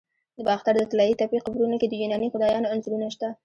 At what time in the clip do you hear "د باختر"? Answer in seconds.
0.37-0.73